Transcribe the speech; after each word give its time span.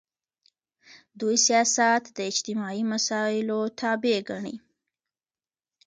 دوی 1.19 1.35
سیاست 1.47 2.03
د 2.17 2.17
اجتماعي 2.31 2.83
مسایلو 2.91 3.59
تابع 3.79 4.17
ګڼي. 4.29 4.55